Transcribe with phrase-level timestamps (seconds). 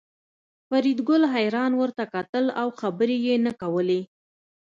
[0.67, 4.01] فریدګل حیران ورته کتل او خبرې یې نه کولې